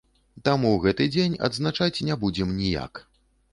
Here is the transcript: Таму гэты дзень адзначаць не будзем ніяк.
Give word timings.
Таму 0.47 0.71
гэты 0.85 1.07
дзень 1.17 1.37
адзначаць 1.49 2.03
не 2.09 2.19
будзем 2.25 2.57
ніяк. 2.65 3.07